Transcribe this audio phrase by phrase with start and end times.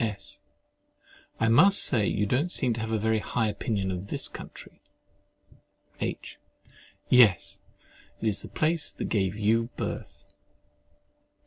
[0.03, 0.39] S.
[1.39, 4.81] I must say, you don't seem to have a very high opinion of this country.
[5.99, 6.39] H.
[7.09, 7.59] Yes,
[8.19, 10.25] it is the place that gave you birth.